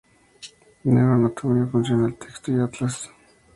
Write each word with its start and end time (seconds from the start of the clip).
Neuroanatomía 0.83 1.67
funcional: 1.67 2.15
Texto 2.17 2.51
y 2.51 2.59
atlas. 2.59 3.11